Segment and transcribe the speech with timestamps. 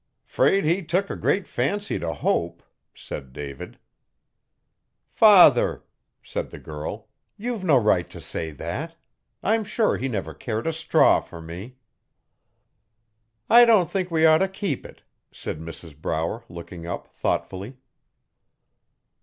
[0.27, 2.63] ''Fraid he took a great fancy t' Hope,'
[2.95, 3.77] said David.
[5.11, 5.83] 'Father,'
[6.23, 8.95] said the girl, you've no right to say that.
[9.43, 11.75] I'm sure he never cared a straw for me.'
[13.47, 17.77] 'I don't think we ought to keep it,' said Mrs Brower, looking up thoughtfully.